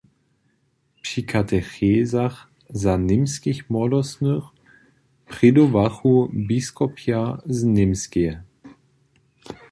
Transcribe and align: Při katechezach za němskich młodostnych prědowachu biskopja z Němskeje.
Při 1.01 1.23
katechezach 1.23 2.51
za 2.69 2.97
němskich 2.97 3.69
młodostnych 3.69 4.43
prědowachu 5.27 6.29
biskopja 6.33 7.37
z 7.45 7.63
Němskeje. 7.63 8.43